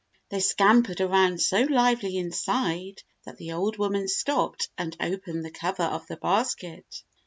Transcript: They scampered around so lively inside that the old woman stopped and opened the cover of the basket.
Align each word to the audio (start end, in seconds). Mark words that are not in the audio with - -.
They 0.29 0.39
scampered 0.39 0.99
around 0.99 1.41
so 1.41 1.61
lively 1.61 2.17
inside 2.17 3.03
that 3.25 3.37
the 3.37 3.51
old 3.51 3.77
woman 3.77 4.07
stopped 4.07 4.67
and 4.75 4.97
opened 4.99 5.45
the 5.45 5.51
cover 5.51 5.83
of 5.83 6.07
the 6.07 6.17
basket. 6.17 7.03